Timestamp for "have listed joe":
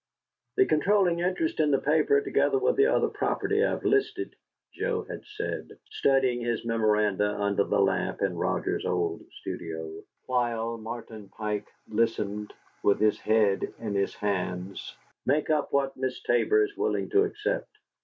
3.69-5.03